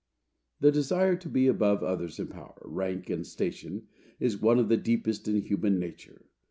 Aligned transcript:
The 0.61 0.71
desire 0.71 1.15
to 1.17 1.29
be 1.29 1.45
above 1.45 1.83
others 1.83 2.17
in 2.17 2.25
power, 2.29 2.59
rank 2.65 3.11
and 3.11 3.23
station, 3.23 3.85
is 4.19 4.41
one 4.41 4.57
of 4.57 4.67
the 4.67 4.75
deepest 4.75 5.27
in 5.27 5.39
human 5.43 5.77
nature. 5.77 6.25